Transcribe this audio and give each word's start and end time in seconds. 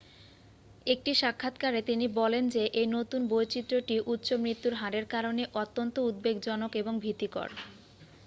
"একটি 0.87 1.11
সাক্ষাৎকারে 1.15 1.79
তিনি 1.81 2.05
বলেন 2.19 2.43
যে 2.49 2.63
এই 2.73 2.87
নতুন 2.95 3.21
বৈচিত্র্যটি 3.29 3.95
"উচ্চ 4.05 4.27
মৃত্যুর 4.43 4.73
হারের 4.73 5.05
কারণে 5.07 5.43
অত্যন্ত 5.55 5.95
উদ্বেগজনক 6.09 6.71
এবং 6.75 6.93
ভীতিকর। 6.99 7.49